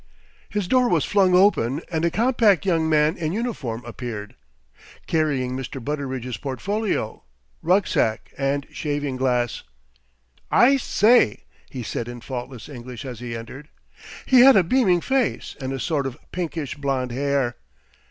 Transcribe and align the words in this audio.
3 0.51 0.61
His 0.61 0.67
door 0.67 0.89
was 0.89 1.05
flung 1.05 1.35
open, 1.35 1.79
and 1.91 2.03
a 2.03 2.09
compact 2.09 2.65
young 2.65 2.89
man 2.89 3.15
in 3.15 3.33
uniform 3.33 3.85
appeared, 3.85 4.33
carrying 5.05 5.55
Mr. 5.55 5.79
Butteridge's 5.79 6.37
portfolio, 6.37 7.23
rucksac, 7.61 8.33
and 8.35 8.65
shaving 8.71 9.15
glass. 9.17 9.61
"I 10.49 10.77
say!" 10.77 11.43
he 11.69 11.83
said 11.83 12.07
in 12.07 12.21
faultless 12.21 12.67
English 12.67 13.05
as 13.05 13.19
he 13.19 13.37
entered. 13.37 13.69
He 14.25 14.39
had 14.39 14.55
a 14.55 14.63
beaming 14.63 15.01
face, 15.01 15.55
and 15.61 15.71
a 15.71 15.79
sort 15.79 16.07
of 16.07 16.17
pinkish 16.31 16.73
blond 16.77 17.11
hair. 17.11 17.57